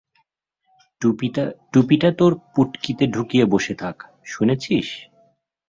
[1.73, 3.95] টুপিটা তোর পুটকিতে ঢুকিয়ে বসে থাক,
[4.25, 4.87] শুনেছিস?